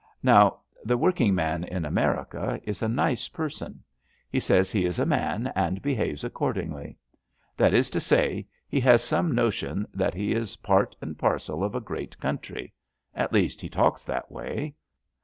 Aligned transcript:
Now 0.23 0.61
the 0.83 0.97
work 0.97 1.17
ingman 1.17 1.63
in 1.67 1.85
America 1.85 2.59
is 2.63 2.81
a 2.81 2.87
nice 2.89 3.27
person. 3.27 3.83
He 4.31 4.39
says 4.39 4.71
he 4.71 4.83
is 4.83 4.97
a 4.97 5.05
man 5.05 5.53
and 5.55 5.79
behaves 5.79 6.23
accordingly. 6.23 6.97
That 7.55 7.75
is 7.75 7.91
to 7.91 7.99
say, 7.99 8.47
he 8.67 8.79
has 8.79 9.03
some 9.03 9.35
notion 9.35 9.85
that 9.93 10.15
he 10.15 10.31
is 10.33 10.55
part 10.55 10.95
and 11.01 11.19
parcel 11.19 11.63
of 11.63 11.75
a 11.75 11.79
great 11.79 12.19
country. 12.19 12.73
At 13.13 13.31
least, 13.31 13.61
he 13.61 13.69
talks 13.69 14.03
that 14.05 14.31
way. 14.31 14.73